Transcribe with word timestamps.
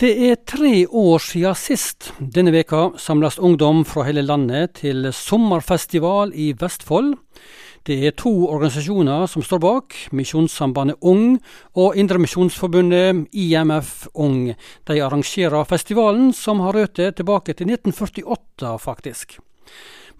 Det 0.00 0.14
er 0.30 0.38
tre 0.48 0.86
år 0.88 1.20
siden 1.20 1.56
sist. 1.60 2.06
Denne 2.16 2.54
veka 2.54 2.94
samles 2.96 3.34
ungdom 3.36 3.82
fra 3.84 4.06
hele 4.06 4.22
landet 4.24 4.78
til 4.78 5.10
sommerfestival 5.12 6.32
i 6.32 6.54
Vestfold. 6.56 7.10
Det 7.84 7.98
er 8.08 8.16
to 8.16 8.32
organisasjoner 8.48 9.26
som 9.28 9.44
står 9.44 9.60
bak, 9.60 9.98
Misjonssambandet 10.16 11.04
Ung 11.04 11.36
og 11.76 12.00
Indremisjonsforbundet 12.00 13.26
IMF 13.36 14.06
Ung. 14.14 14.54
De 14.88 14.98
arrangerer 15.04 15.68
festivalen, 15.68 16.32
som 16.32 16.64
har 16.64 16.80
røtter 16.80 17.12
tilbake 17.12 17.52
til 17.52 17.68
1948, 17.68 18.72
faktisk. 18.80 19.36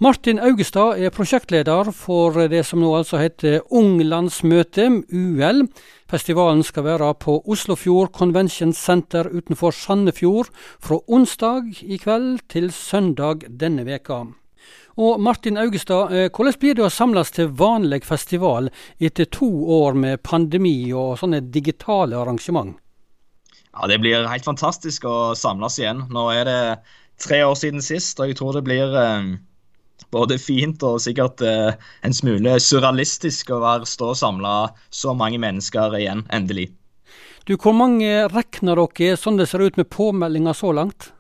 Martin 0.01 0.39
Augestad 0.41 0.97
er 0.97 1.13
prosjektleder 1.13 1.91
for 1.93 2.33
det 2.49 2.63
som 2.65 2.81
nå 2.81 2.89
altså 2.97 3.19
heter 3.21 3.59
Unglandsmøte, 3.69 4.87
UL. 5.13 5.67
Festivalen 6.09 6.63
skal 6.65 6.87
være 6.87 7.11
på 7.21 7.35
Oslofjord 7.45 8.09
Convention 8.17 8.73
Center 8.73 9.29
utenfor 9.29 9.77
Sandefjord 9.77 10.49
fra 10.81 10.97
onsdag 11.05 11.83
i 11.85 11.99
kveld 12.01 12.39
til 12.49 12.71
søndag 12.73 13.45
denne 13.61 13.85
veka. 13.85 14.23
Og 14.97 15.21
Martin 15.21 15.61
Augestad, 15.61 16.17
eh, 16.17 16.31
hvordan 16.33 16.57
blir 16.65 16.81
det 16.81 16.87
å 16.87 16.89
samles 16.89 17.35
til 17.37 17.53
vanlig 17.53 18.01
festival 18.09 18.73
etter 18.99 19.29
to 19.29 19.51
år 19.83 19.93
med 19.93 20.23
pandemi 20.25 20.95
og 20.97 21.19
sånne 21.21 21.43
digitale 21.53 22.17
arrangement? 22.17 22.73
Ja, 23.77 23.87
Det 23.87 24.01
blir 24.01 24.27
helt 24.27 24.49
fantastisk 24.49 25.05
å 25.05 25.37
samles 25.37 25.77
igjen. 25.79 26.07
Nå 26.09 26.31
er 26.33 26.45
det 26.45 26.79
tre 27.21 27.45
år 27.45 27.55
siden 27.55 27.85
sist, 27.85 28.19
og 28.19 28.29
jeg 28.29 28.41
tror 28.41 28.57
det 28.57 28.65
blir 28.65 28.97
eh, 28.97 29.37
både 30.13 30.39
fint 30.41 30.83
og 30.87 31.01
sikkert 31.05 31.43
eh, 31.47 31.79
en 32.07 32.17
smule 32.17 32.57
surrealistisk 32.63 33.53
å 33.55 33.61
være, 33.63 33.89
stå 33.89 34.13
samla 34.19 34.55
så 34.91 35.15
mange 35.17 35.41
mennesker 35.43 35.97
igjen, 36.01 36.25
endelig. 36.35 36.71
Du, 37.49 37.57
Hvor 37.57 37.75
mange 37.75 38.29
regner 38.31 38.79
dere 38.79 39.17
sånn 39.19 39.41
det 39.41 39.49
ser 39.51 39.65
ut 39.65 39.81
med 39.81 39.91
påmeldinger 39.91 40.57
så 40.57 40.75
langt? 40.77 41.11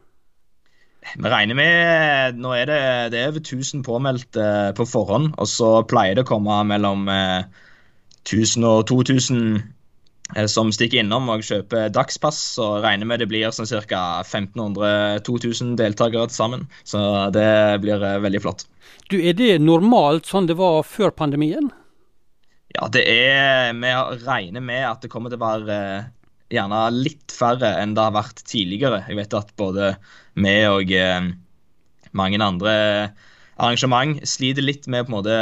Vi 1.17 1.31
regner 1.33 1.57
med 1.57 2.37
Nå 2.39 2.53
er 2.55 2.69
det, 2.69 2.81
det 3.15 3.23
er 3.23 3.31
over 3.33 3.41
1000 3.41 3.83
påmeldte 3.87 4.45
eh, 4.45 4.71
på 4.77 4.87
forhånd. 4.87 5.33
Og 5.41 5.49
så 5.49 5.73
pleier 5.89 6.19
det 6.19 6.27
å 6.27 6.31
komme 6.31 6.61
mellom 6.69 7.09
eh, 7.11 7.49
1000 8.29 8.69
og 8.69 8.85
2000 8.93 9.55
Eh, 9.57 9.80
som 10.51 10.71
stikker 10.75 11.03
innom 11.03 11.29
og 11.33 11.45
kjøper 11.47 11.91
dagspass, 11.95 12.41
og 12.63 12.85
regner 12.85 13.09
med 13.09 13.23
det 13.23 13.29
blir 13.31 13.53
sånn 13.55 13.69
ca. 13.89 14.23
1500-2000 14.23 15.77
deltakere 15.81 16.29
til 16.31 16.37
sammen. 16.37 16.67
Så 16.85 17.01
det 17.35 17.49
blir 17.85 18.03
eh, 18.03 18.21
veldig 18.23 18.43
flott. 18.45 18.67
Du, 19.11 19.19
Er 19.19 19.35
det 19.35 19.59
normalt 19.63 20.31
sånn 20.31 20.49
det 20.51 20.59
var 20.61 20.83
før 20.87 21.15
pandemien? 21.15 21.71
Ja, 22.77 22.87
det 22.87 23.03
er 23.11 23.73
Vi 23.75 23.95
regner 24.23 24.63
med 24.63 24.85
at 24.87 25.03
det 25.03 25.11
kommer 25.11 25.33
til 25.33 25.41
å 25.41 25.47
være 25.47 25.77
eh, 25.77 26.11
gjerne 26.55 26.85
litt 26.95 27.35
færre 27.35 27.75
enn 27.81 27.97
det 27.97 28.07
har 28.07 28.15
vært 28.15 28.45
tidligere. 28.47 29.05
Jeg 29.09 29.19
vet 29.19 29.39
at 29.39 29.55
både 29.59 29.95
vi 30.39 30.57
og 30.67 30.95
mange 32.17 32.41
andre 32.43 32.73
arrangement 33.61 34.21
sliter 34.29 34.65
litt 34.65 34.89
med 34.91 35.07
på 35.07 35.13
en 35.13 35.17
måte 35.19 35.37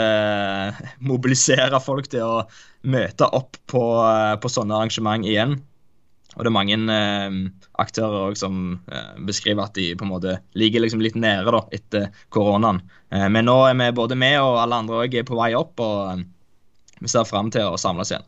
mobilisere 1.04 1.80
folk 1.82 2.10
til 2.12 2.26
å 2.26 2.44
møte 2.88 3.28
opp 3.38 3.58
på, 3.70 3.82
eh, 4.04 4.36
på 4.42 4.50
sånne 4.52 4.76
arrangement 4.76 5.26
igjen. 5.26 5.58
Og 6.36 6.44
det 6.44 6.50
er 6.50 6.54
mange 6.54 6.78
eh, 6.94 7.36
aktører 7.82 8.36
som 8.38 8.78
eh, 8.92 9.12
beskriver 9.26 9.64
at 9.64 9.76
de 9.78 9.90
på 9.98 10.06
en 10.06 10.12
måte 10.12 10.38
ligger 10.58 10.84
liksom 10.84 11.02
litt 11.02 11.18
nede 11.18 11.50
da, 11.54 11.62
etter 11.74 12.10
koronaen. 12.34 12.82
Eh, 13.10 13.28
men 13.32 13.48
nå 13.48 13.56
er 13.66 13.78
vi 13.80 13.92
både 13.96 14.18
med 14.18 14.38
og 14.42 14.60
alle 14.62 14.82
andre 14.82 15.04
også 15.06 15.24
på 15.26 15.38
vei 15.38 15.52
opp, 15.58 15.80
og 15.82 16.12
eh, 16.12 16.26
vi 17.00 17.10
ser 17.10 17.26
fram 17.28 17.50
til 17.54 17.70
å 17.70 17.80
samles 17.80 18.12
igjen. 18.12 18.26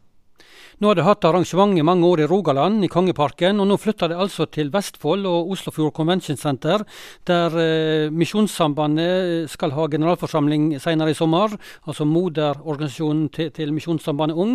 Nå 0.81 0.89
har 0.89 0.97
det 0.97 1.05
hatt 1.05 1.27
arrangement 1.29 1.77
i 1.77 1.83
mange 1.85 2.09
år 2.09 2.23
i 2.23 2.27
Rogaland, 2.31 2.81
i 2.81 2.89
Kongeparken, 2.89 3.59
og 3.61 3.67
nå 3.69 3.77
flytter 3.77 4.09
det 4.09 4.17
altså 4.17 4.47
til 4.49 4.71
Vestfold 4.73 5.27
og 5.29 5.51
Oslofjord 5.53 5.93
Convention 5.93 6.39
Center, 6.41 6.81
der 7.29 7.57
eh, 7.61 8.07
Misjonssambandet 8.09 9.51
skal 9.53 9.75
ha 9.77 9.85
generalforsamling 9.93 10.71
senere 10.81 11.13
i 11.13 11.19
sommer. 11.19 11.53
Altså 11.85 12.07
moderorganisasjonen 12.09 13.27
til, 13.29 13.51
til 13.53 13.75
Misjonssambandet 13.77 14.41
Ung. 14.41 14.55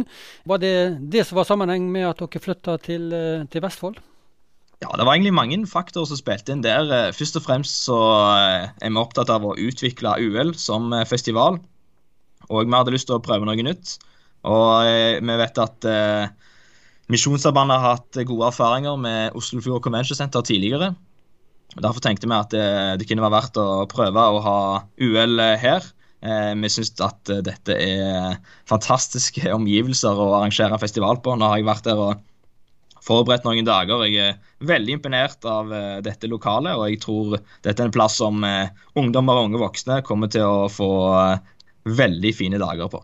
Var 0.50 0.64
det 0.64 0.74
det 1.14 1.28
som 1.30 1.38
var 1.38 1.46
sammenheng 1.46 1.86
med 1.94 2.08
at 2.10 2.26
dere 2.26 2.42
flytta 2.48 2.80
til, 2.82 3.06
eh, 3.14 3.46
til 3.46 3.66
Vestfold? 3.68 4.02
Ja, 4.82 4.90
Det 4.98 5.06
var 5.06 5.14
egentlig 5.14 5.38
mange 5.38 5.62
faktorer 5.70 6.10
som 6.10 6.18
spilte 6.18 6.58
inn 6.58 6.66
der. 6.66 6.90
Eh, 6.90 7.14
først 7.14 7.38
og 7.38 7.46
fremst 7.46 7.86
så 7.86 8.02
eh, 8.34 8.74
er 8.82 8.90
vi 8.90 9.04
opptatt 9.04 9.30
av 9.30 9.46
å 9.46 9.54
utvikle 9.54 10.18
UL 10.26 10.56
som 10.58 10.90
festival. 11.06 11.62
Og 12.50 12.66
vi 12.66 12.78
hadde 12.82 12.98
lyst 12.98 13.14
til 13.14 13.20
å 13.20 13.24
prøve 13.30 13.46
noe 13.46 13.70
nytt. 13.70 14.00
Og 14.46 14.86
eh, 14.86 15.18
vi 15.24 15.38
vet 15.42 15.62
at 15.62 15.88
eh, 15.90 16.30
Misjonssambandet 17.12 17.82
har 17.82 18.00
hatt 18.00 18.22
gode 18.26 18.50
erfaringer 18.50 18.98
med 18.98 19.38
Oslofjord 19.38 19.84
Convention 19.86 20.18
Center 20.18 20.46
tidligere. 20.46 20.94
Derfor 21.76 22.02
tenkte 22.02 22.30
vi 22.30 22.38
at 22.38 22.54
det, 22.54 22.66
det 23.02 23.08
kunne 23.10 23.26
være 23.26 23.36
verdt 23.36 23.60
å 23.62 23.86
prøve 23.92 24.22
å 24.22 24.42
ha 24.46 24.60
UL 25.02 25.42
her. 25.62 25.86
Eh, 26.26 26.54
vi 26.62 26.72
syns 26.72 26.94
at 27.06 27.34
dette 27.46 27.78
er 27.78 28.40
fantastiske 28.70 29.50
omgivelser 29.58 30.18
å 30.18 30.32
arrangere 30.40 30.78
en 30.78 30.82
festival 30.82 31.22
på. 31.26 31.36
Nå 31.38 31.50
har 31.52 31.62
jeg 31.62 31.70
vært 31.70 31.90
der 31.90 32.02
og 32.02 32.24
forberedt 33.06 33.46
noen 33.46 33.68
dager. 33.68 34.06
Jeg 34.10 34.32
er 34.32 34.66
veldig 34.66 34.98
imponert 34.98 35.46
av 35.46 35.70
dette 36.02 36.26
lokalet, 36.26 36.74
og 36.74 36.88
jeg 36.90 37.04
tror 37.04 37.36
dette 37.38 37.78
er 37.78 37.86
en 37.86 37.94
plass 37.94 38.18
som 38.18 38.42
ungdommer 38.42 39.38
og 39.38 39.52
unge 39.52 39.62
voksne 39.62 40.00
kommer 40.08 40.32
til 40.34 40.42
å 40.42 40.72
få 40.74 40.90
veldig 41.86 42.34
fine 42.34 42.58
dager 42.58 42.90
på. 42.90 43.04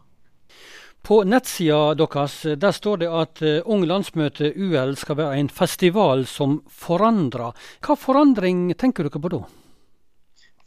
På 1.02 1.24
nettsida 1.26 1.96
deres 1.98 2.36
der 2.62 2.76
står 2.76 3.02
det 3.02 3.10
at 3.10 3.42
uh, 3.42 3.58
Ung 3.66 3.88
landsmøte 3.90 4.52
UL 4.54 4.94
skal 5.00 5.18
være 5.18 5.40
en 5.42 5.50
festival 5.50 6.28
som 6.30 6.60
forandrer. 6.70 7.58
Hva 7.82 7.98
forandring 7.98 8.70
tenker 8.78 9.10
dere 9.10 9.22
på 9.22 9.34
da? 9.34 9.42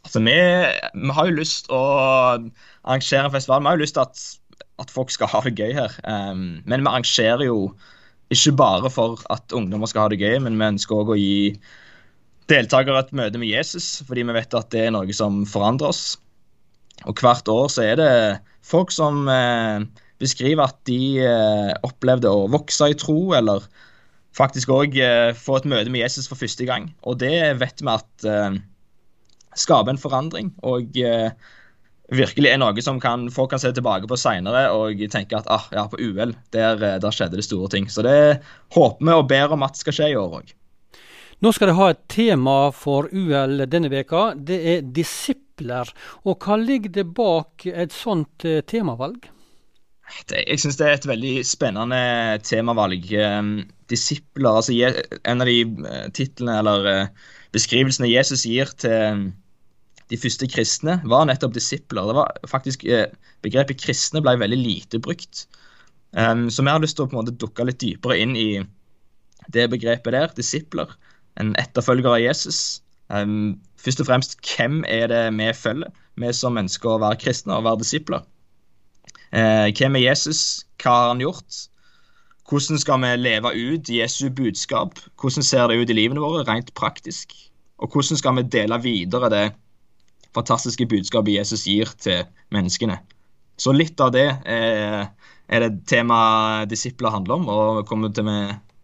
Altså, 0.05 0.21
vi, 0.21 0.35
vi, 0.35 1.13
har 1.17 1.29
jo 1.29 1.37
lyst 1.39 1.71
å 1.73 1.81
arrangere 2.85 3.25
en 3.25 3.33
festival. 3.33 3.63
Vi 3.63 3.71
har 3.71 3.79
jo 3.79 3.85
lyst 3.85 3.97
til 3.97 4.03
at, 4.03 4.25
at 4.83 4.93
folk 4.93 5.13
skal 5.13 5.31
ha 5.31 5.41
det 5.47 5.55
gøy 5.57 5.73
her. 5.79 5.95
Um, 6.03 6.61
men 6.67 6.83
vi 6.83 6.91
arrangerer 6.91 7.47
jo 7.47 7.59
ikke 8.33 8.53
bare 8.59 8.91
for 8.93 9.23
at 9.33 9.55
ungdommer 9.55 9.89
skal 9.89 10.05
ha 10.05 10.13
det 10.13 10.21
gøy, 10.21 10.37
men 10.43 10.59
vi 10.59 10.67
ønsker 10.67 10.99
òg 10.99 11.15
å 11.15 11.17
gi 11.17 11.55
deltakere 12.51 13.01
et 13.01 13.15
møte 13.17 13.41
med 13.41 13.49
Jesus, 13.49 14.03
fordi 14.05 14.25
vi 14.27 14.35
vet 14.35 14.53
at 14.57 14.69
det 14.73 14.85
er 14.85 14.93
noe 14.93 15.13
som 15.17 15.43
forandrer 15.49 15.89
oss. 15.89 16.03
Og 17.09 17.17
hvert 17.17 17.49
år 17.51 17.69
så 17.73 17.85
er 17.85 17.97
det 17.99 18.11
folk 18.65 18.93
som 18.93 19.25
uh, 19.25 19.81
beskriver 20.21 20.69
at 20.69 20.77
de 20.87 21.19
eh, 21.23 21.73
opplevde 21.85 22.31
å 22.31 22.47
vokse 22.51 22.91
i 22.91 22.97
tro, 22.99 23.33
eller 23.37 23.65
faktisk 24.35 24.71
òg 24.75 24.95
eh, 24.99 25.33
få 25.37 25.59
et 25.59 25.67
møte 25.71 25.91
med 25.91 26.03
Jesus 26.03 26.29
for 26.31 26.39
første 26.39 26.67
gang. 26.67 26.89
Og 27.07 27.19
det 27.23 27.35
vet 27.61 27.83
vi 27.83 27.91
at 27.91 28.27
eh, 28.29 28.57
skaper 29.55 29.95
en 29.95 30.01
forandring. 30.01 30.53
og 30.63 30.97
eh, 30.99 31.31
virkelig 32.13 32.51
er 32.51 32.59
noe 32.61 32.83
som 32.85 32.99
kan, 33.01 33.29
folk 33.33 33.49
kan 33.53 33.61
se 33.61 33.71
tilbake 33.73 34.05
på 34.09 34.17
seinere 34.19 34.67
og 34.75 34.99
tenke 35.09 35.39
at 35.39 35.47
ah, 35.49 35.65
ja, 35.73 35.87
på 35.89 35.97
UL 35.97 36.35
der, 36.53 36.77
eh, 36.77 36.99
der, 37.01 37.11
skjedde 37.11 37.39
det 37.39 37.47
store 37.47 37.71
ting. 37.73 37.89
Så 37.89 38.05
det 38.05 38.41
håper 38.75 39.05
vi 39.05 39.15
og 39.15 39.27
ber 39.31 39.55
om 39.55 39.65
at 39.65 39.79
skal 39.79 39.95
skje 39.97 40.11
i 40.13 40.19
år 40.19 40.39
òg. 40.41 40.53
Nå 41.43 41.51
skal 41.51 41.69
det 41.69 41.77
ha 41.77 41.89
et 41.91 42.03
tema 42.09 42.57
for 42.73 43.09
UL 43.11 43.65
denne 43.67 43.91
veka. 43.91 44.33
Det 44.37 44.59
er 44.75 44.85
disipler. 44.95 45.89
Og 46.23 46.39
hva 46.39 46.57
ligger 46.59 46.93
det 47.01 47.09
bak 47.17 47.65
et 47.67 47.93
sånt 47.93 48.45
temavalg? 48.69 49.27
Jeg 50.29 50.59
syns 50.61 50.77
det 50.79 50.85
er 50.87 50.97
et 50.97 51.07
veldig 51.09 51.33
spennende 51.47 51.97
temavalg. 52.45 53.07
Um, 53.17 53.49
disipler, 53.89 54.51
altså 54.51 54.75
En 55.25 55.41
av 55.41 55.49
de 55.49 55.57
uh, 55.65 56.05
titlene 56.15 56.59
eller 56.61 56.87
uh, 56.89 57.31
beskrivelsene 57.55 58.11
Jesus 58.11 58.45
gir 58.47 58.69
til 58.81 58.93
um, 58.93 59.25
de 60.11 60.19
første 60.21 60.47
kristne, 60.51 60.99
var 61.09 61.25
nettopp 61.25 61.55
disipler. 61.55 62.05
Det 62.09 62.17
var 62.19 62.49
faktisk 62.49 62.85
uh, 62.85 63.07
Begrepet 63.45 63.81
kristne 63.81 64.23
ble 64.25 64.37
veldig 64.41 64.57
lite 64.57 65.01
brukt. 65.01 65.45
Um, 66.13 66.47
så 66.49 66.63
vi 66.63 66.73
har 66.73 66.81
lyst 66.81 66.97
til 66.97 67.05
å 67.05 67.09
på 67.09 67.17
en 67.17 67.23
måte 67.23 67.37
dukke 67.41 67.65
litt 67.67 67.81
dypere 67.81 68.17
inn 68.21 68.37
i 68.37 68.49
det 69.53 69.67
begrepet 69.73 70.15
der. 70.15 70.31
Disipler. 70.37 70.95
En 71.41 71.53
etterfølger 71.61 72.13
av 72.13 72.21
Jesus. 72.23 72.61
Først 73.05 74.01
og 74.01 74.07
fremst, 74.07 74.39
hvem 74.41 74.79
er 74.89 75.11
det 75.11 75.25
vi 75.35 75.51
følger? 75.53 75.91
Vi 76.17 76.31
som 76.33 76.57
ønsker 76.57 76.95
å 76.95 77.01
være 77.03 77.19
kristne 77.21 77.59
og 77.59 77.67
være 77.67 77.83
disipler. 77.83 78.23
Eh, 79.33 79.71
hvem 79.73 79.97
er 79.97 80.09
Jesus? 80.09 80.65
Hva 80.81 80.93
har 80.93 81.13
han 81.13 81.23
gjort? 81.23 81.65
Hvordan 82.45 82.77
skal 82.77 83.01
vi 83.01 83.11
leve 83.17 83.51
ut 83.55 83.89
Jesu 83.89 84.29
budskap? 84.29 84.99
Hvordan 85.21 85.43
ser 85.43 85.67
det 85.67 85.79
ut 85.81 85.89
i 85.89 85.97
livene 85.97 86.21
våre, 86.21 86.43
rent 86.45 86.73
praktisk? 86.77 87.33
Og 87.81 87.89
hvordan 87.89 88.19
skal 88.19 88.37
vi 88.37 88.45
dele 88.53 88.81
videre 88.83 89.31
det 89.33 89.45
fantastiske 90.35 90.85
budskapet 90.85 91.39
Jesus 91.39 91.65
gir 91.65 91.89
til 91.97 92.27
menneskene? 92.53 92.99
Så 93.57 93.73
litt 93.73 93.99
av 94.03 94.11
det 94.13 94.27
er, 94.45 95.09
er 95.47 95.65
det 95.65 95.87
temaet 95.89 96.69
disipler 96.69 97.13
handler 97.13 97.39
om, 97.39 97.49
og 97.49 97.87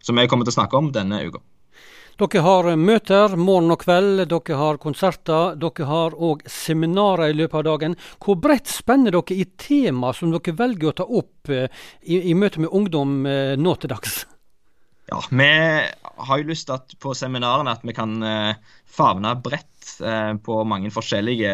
som 0.02 0.18
jeg 0.18 0.32
kommer 0.32 0.48
til 0.48 0.54
å 0.56 0.58
snakke 0.58 0.80
om 0.80 0.92
denne 0.96 1.22
uka. 1.28 1.44
Dere 2.19 2.42
har 2.44 2.68
møter 2.75 3.34
morgen 3.40 3.72
og 3.72 3.86
kveld, 3.86 4.25
dere 4.30 4.58
har 4.60 4.80
konserter, 4.81 5.56
dere 5.60 5.88
har 5.88 6.16
òg 6.16 6.44
seminarer 6.50 7.31
i 7.31 7.38
løpet 7.38 7.62
av 7.62 7.63
dagen. 7.69 7.96
Hvor 8.22 8.38
bredt 8.42 8.68
spenner 8.69 9.16
dere 9.16 9.38
i 9.38 9.48
tema 9.58 10.12
som 10.13 10.34
dere 10.34 10.56
velger 10.58 10.92
å 10.92 10.98
ta 11.00 11.08
opp 11.08 11.50
eh, 11.50 11.72
i, 12.04 12.19
i 12.31 12.36
møte 12.36 12.62
med 12.62 12.74
ungdom 12.75 13.24
eh, 13.25 13.56
nå 13.58 13.75
til 13.80 13.94
dags? 13.94 14.19
Ja, 15.12 15.22
vi 15.31 15.48
har 16.28 16.42
jo 16.42 16.50
lyst 16.52 16.68
til 16.68 16.78
at 16.78 16.94
på 17.02 17.16
seminarene 17.18 17.74
at 17.74 17.81
vi 17.84 17.96
kan 17.96 18.14
uh, 18.24 18.54
favne 18.88 19.34
bredt 19.44 19.68
på 20.46 20.56
mange 20.69 20.92
forskjellige 20.94 21.52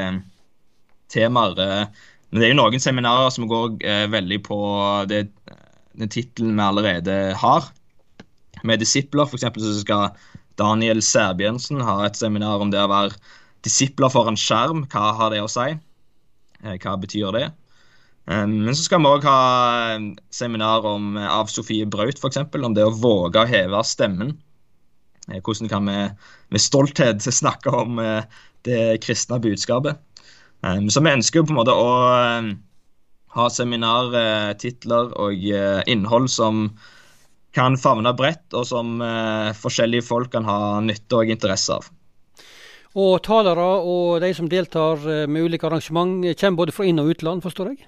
temaer. 1.10 1.56
men 2.30 2.42
det 2.42 2.46
er 2.46 2.52
jo 2.52 2.58
noen 2.60 2.84
seminarer 2.84 3.32
som 3.34 3.48
går 3.50 3.80
veldig 4.12 4.38
på 4.46 4.58
det, 5.10 5.24
den 5.98 6.12
tittelen 6.12 6.60
vi 6.60 6.66
allerede 6.66 7.16
har. 7.40 7.72
Med 8.68 8.84
disipler, 8.84 9.26
f.eks. 9.26 9.48
som 9.48 9.80
skal 9.80 10.12
Daniel 10.58 11.02
Særbjørnsen 11.06 11.84
har 11.86 12.06
et 12.08 12.18
seminar 12.20 12.64
om 12.64 12.72
det 12.74 12.82
å 12.82 12.90
være 12.92 13.16
disipler 13.66 14.12
for 14.14 14.30
en 14.30 14.40
skjerm. 14.40 14.86
Hva 14.92 15.12
har 15.20 15.34
det 15.34 15.44
å 15.44 15.52
si? 15.52 15.70
Hva 16.64 16.96
betyr 17.00 17.36
det? 17.36 17.48
Men 18.28 18.74
så 18.76 18.84
skal 18.84 19.00
vi 19.00 19.08
òg 19.08 19.24
ha 19.24 19.40
seminar 20.36 20.84
om, 20.90 21.16
av 21.16 21.48
Sofie 21.52 21.88
Braut, 21.88 22.20
f.eks. 22.20 22.42
Om 22.52 22.76
det 22.76 22.84
å 22.84 22.96
våge 22.96 23.40
å 23.40 23.48
heve 23.48 23.84
stemmen. 23.88 24.34
Eh, 25.32 25.40
hvordan 25.44 25.72
kan 25.72 25.88
vi 25.88 25.98
med 26.52 26.64
stolthet 26.64 27.24
snakke 27.42 27.72
om 27.72 28.02
eh, 28.04 28.28
det 28.68 29.00
kristne 29.06 29.40
budskapet? 29.44 30.04
Så 30.90 31.04
vi 31.06 31.12
ønsker 31.14 31.44
på 31.46 31.54
en 31.54 31.60
måte 31.60 31.74
å 31.78 31.90
ha 33.38 33.44
seminartitler 33.54 35.12
og 35.22 35.44
innhold 35.88 36.32
som 36.34 36.64
kan 37.58 37.78
favne 37.82 38.14
bredt, 38.14 38.46
og 38.54 38.68
som 38.70 39.02
forskjellige 39.58 40.06
folk 40.06 40.30
kan 40.36 40.46
ha 40.46 40.78
nytte 40.86 41.18
og 41.18 41.34
interesse 41.34 41.74
av. 41.74 41.90
Og 42.98 43.18
talere 43.26 43.66
og 43.82 44.22
de 44.22 44.30
som 44.38 44.48
deltar 44.50 45.02
med 45.26 45.50
ulike 45.50 45.66
arrangement, 45.66 46.22
kommer 46.38 46.62
både 46.62 46.76
fra 46.78 46.86
inn- 46.86 47.02
og 47.02 47.10
utland, 47.16 47.42
forstår 47.46 47.74
jeg? 47.74 47.88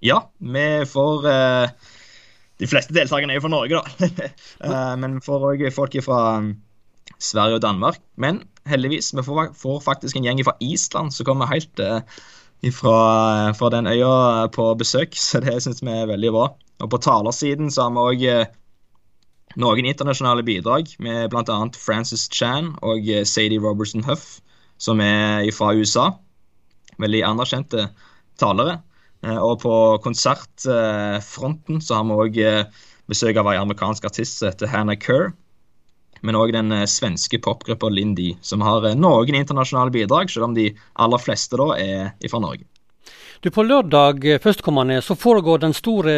Ja, 0.00 0.30
vi 0.38 0.86
får 0.86 1.28
eh, 1.28 1.70
De 2.58 2.66
fleste 2.66 2.94
deltakerne 2.94 3.34
er 3.34 3.38
jo 3.38 3.44
fra 3.46 3.52
Norge, 3.52 3.80
da. 3.80 4.08
eh, 4.66 4.94
men 4.98 5.18
vi 5.18 5.24
får 5.26 5.46
òg 5.52 5.64
folk 5.74 5.94
fra 6.04 6.20
um, 6.42 6.52
Sverige 7.18 7.58
og 7.58 7.62
Danmark. 7.62 8.00
Men 8.18 8.42
heldigvis, 8.68 9.12
vi 9.14 9.24
får, 9.26 9.52
får 9.58 9.80
faktisk 9.84 10.18
en 10.18 10.26
gjeng 10.26 10.42
fra 10.46 10.56
Island 10.62 11.14
som 11.14 11.26
kommer 11.26 11.50
helt 11.50 11.82
uh, 11.82 12.02
fra, 12.74 12.98
fra, 13.58 13.70
den 13.74 13.90
øya 13.90 14.46
på 14.54 14.70
besøk, 14.78 15.18
så 15.28 15.42
det 15.42 15.58
syns 15.62 15.82
vi 15.82 15.94
er 15.94 16.10
veldig 16.10 16.34
bra. 16.34 16.48
Og 16.82 16.90
på 16.94 17.02
talersiden 17.02 17.72
så 17.74 17.88
har 17.88 17.94
vi 17.94 18.06
òg 18.06 18.56
noen 19.56 19.88
internasjonale 19.88 20.44
bidrag 20.44 20.90
med 20.98 21.30
bl.a. 21.32 21.58
Francis 21.78 22.28
Chan 22.28 22.74
og 22.84 23.08
Sadie 23.24 23.62
Robertson 23.62 24.04
Huff, 24.04 24.40
som 24.76 25.00
er 25.00 25.48
fra 25.56 25.72
USA. 25.74 26.10
Veldig 26.98 27.24
anerkjente 27.26 27.88
talere. 28.38 28.78
Eh, 29.26 29.38
og 29.38 29.58
på 29.64 29.74
konsertfronten 30.04 31.82
så 31.82 31.98
har 31.98 32.06
vi 32.06 32.22
òg 32.22 32.40
eh, 32.44 32.86
besøk 33.10 33.38
av 33.40 33.50
ei 33.50 33.58
amerikansk 33.58 34.06
artist 34.06 34.38
som 34.38 34.52
heter 34.52 34.70
Hannah 34.70 34.98
Kerr. 35.00 35.32
Men 36.22 36.38
òg 36.38 36.52
den 36.54 36.74
eh, 36.74 36.86
svenske 36.90 37.40
popgruppa 37.42 37.90
Lindy, 37.90 38.32
som 38.42 38.62
har 38.66 38.86
noen 38.98 39.38
internasjonale 39.38 39.94
bidrag, 39.94 40.30
selv 40.30 40.50
om 40.50 40.58
de 40.58 40.70
aller 40.98 41.22
fleste 41.22 41.58
da 41.58 41.72
er 41.78 42.30
fra 42.30 42.42
Norge. 42.42 42.66
Du, 43.40 43.50
På 43.54 43.62
lørdag 43.62 44.24
førstkommende 44.42 44.96
så 45.02 45.14
foregår 45.14 45.60
den 45.62 45.74
store 45.76 46.12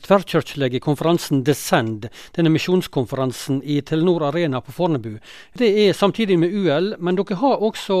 tverrkirkelige 0.00 0.80
konferansen 0.80 1.42
Descend, 1.44 2.06
denne 2.32 2.52
misjonskonferansen 2.54 3.58
i 3.60 3.82
Telenor 3.84 4.24
Arena 4.30 4.62
på 4.64 4.72
Fornebu. 4.72 5.18
Det 5.60 5.68
er 5.82 5.92
samtidig 5.92 6.38
med 6.40 6.56
UL, 6.56 6.94
men 6.96 7.18
dere 7.20 7.36
har 7.36 7.60
også 7.68 7.98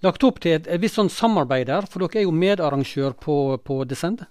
lagt 0.00 0.24
opp 0.24 0.40
til 0.40 0.56
et, 0.56 0.70
et 0.72 0.80
visst 0.80 0.96
sånn 0.96 1.12
samarbeid 1.12 1.68
der, 1.68 1.84
for 1.92 2.00
dere 2.00 2.22
er 2.22 2.24
jo 2.24 2.32
medarrangør 2.32 3.18
på, 3.20 3.36
på 3.68 3.82
Descend? 3.84 4.24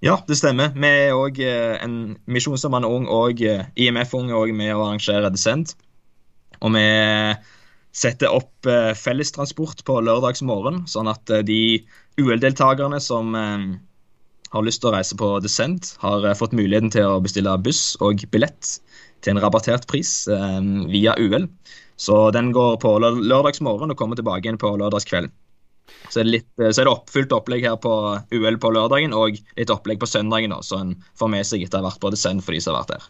Ja, 0.00 0.16
det 0.24 0.38
stemmer. 0.40 0.72
Vi 0.72 0.88
er 0.88 1.12
òg 1.12 1.42
eh, 1.44 1.76
en 1.84 2.16
misjonsmann 2.24 2.88
Ung 2.88 3.04
og 3.12 3.44
eh, 3.44 3.66
IMF 3.76 4.16
Ung 4.16 4.32
er 4.32 4.56
med 4.56 4.72
å 4.72 4.86
arrangere 4.86 5.28
Descend. 5.34 5.76
Og 6.64 6.72
vi 6.72 6.88
setter 7.98 8.32
opp 8.32 8.68
eh, 8.70 8.92
fellestransport 8.98 9.84
på 9.88 9.98
lørdagsmorgen, 10.06 10.84
sånn 10.90 11.10
at 11.10 11.30
de 11.48 11.60
UL-deltakerne 12.18 13.00
som 13.02 13.34
har 13.34 14.64
lyst 14.64 14.80
til 14.82 14.90
å 14.90 14.94
reise 14.94 15.16
på 15.18 15.32
Descent, 15.44 15.92
har 16.02 16.24
fått 16.38 16.56
muligheten 16.56 16.90
til 16.94 17.06
å 17.06 17.20
bestille 17.22 17.52
buss 17.62 17.98
og 18.04 18.24
billett 18.32 18.78
til 19.22 19.34
en 19.34 19.42
rabattert 19.42 19.84
pris 19.90 20.24
via 20.90 21.14
UL. 21.20 21.46
Så 22.00 22.16
den 22.34 22.50
går 22.54 22.78
på 22.82 22.94
lørdagsmorgen 23.02 23.92
og 23.92 24.00
kommer 24.00 24.18
tilbake 24.18 24.46
igjen 24.46 24.58
på 24.58 24.72
lørdagskveld. 24.80 25.30
Så 26.08 26.20
er, 26.20 26.28
det 26.28 26.32
litt, 26.32 26.48
så 26.56 26.80
er 26.80 26.86
det 26.86 26.92
oppfylt 26.92 27.34
opplegg 27.36 27.66
her 27.66 27.76
på 27.82 27.92
UL 28.32 28.58
på 28.60 28.72
lørdagen 28.74 29.14
og 29.16 29.38
litt 29.58 29.72
opplegg 29.72 30.00
på 30.00 30.08
søndagen, 30.08 30.54
så 30.64 30.82
en 30.82 30.96
får 31.18 31.32
med 31.32 31.48
seg 31.48 31.64
etter 31.66 31.84
hvert 31.84 32.00
på 32.00 32.12
send 32.16 32.44
for 32.44 32.56
de 32.56 32.62
som 32.64 32.74
har 32.74 32.84
vært 32.84 32.96
der. 32.96 33.08